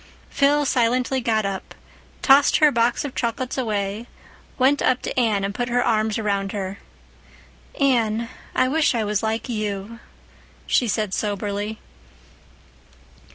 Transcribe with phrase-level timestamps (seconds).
[0.31, 1.75] Phil silently got up,
[2.23, 4.07] tossed her box of chocolates away,
[4.57, 6.79] went up to Anne, and put her arms about her.
[7.79, 9.99] "Anne, I wish I was like you,"
[10.65, 11.77] she said soberly.